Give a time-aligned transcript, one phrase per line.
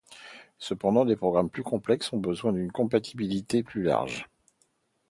[0.57, 4.27] Cependant, des programmes plus complexes ont besoin d'une compatibilité plus large.